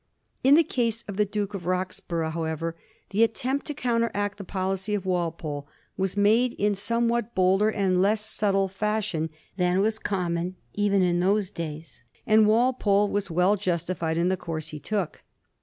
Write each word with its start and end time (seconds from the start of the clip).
In 0.43 0.55
the 0.55 0.63
case 0.63 1.03
of 1.03 1.17
the 1.17 1.25
Duke 1.27 1.53
of 1.53 1.67
Roxburgh, 1.67 2.33
however, 2.33 2.75
the 3.11 3.21
attempt 3.21 3.67
to 3.67 3.75
counteract 3.75 4.39
the 4.39 4.43
policy 4.43 4.95
of 4.95 5.05
Walpole 5.05 5.67
was 5.95 6.17
made 6.17 6.53
in 6.53 6.73
somewhat 6.73 7.35
bolder 7.35 7.69
and 7.69 8.01
less 8.01 8.21
subtle 8.21 8.67
fashion 8.67 9.29
than 9.57 9.79
was 9.79 9.99
common 9.99 10.55
even 10.73 11.03
in 11.03 11.19
those 11.19 11.51
days, 11.51 12.01
and 12.25 12.47
Walpole 12.47 13.09
was 13.09 13.29
well 13.29 13.55
justified 13.55 14.17
in 14.17 14.29
the 14.29 14.37
course 14.37 14.69
he 14.69 14.79
took. 14.79 15.21